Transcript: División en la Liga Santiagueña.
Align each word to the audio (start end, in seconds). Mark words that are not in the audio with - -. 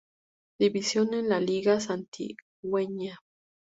División 0.57 1.13
en 1.13 1.29
la 1.29 1.39
Liga 1.39 1.79
Santiagueña. 1.79 3.19